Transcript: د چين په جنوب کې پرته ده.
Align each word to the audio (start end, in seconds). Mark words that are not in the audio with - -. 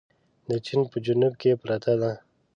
د 0.47 0.49
چين 0.65 0.81
په 0.91 0.97
جنوب 1.05 1.33
کې 1.41 1.59
پرته 1.61 1.93
ده. 2.01 2.11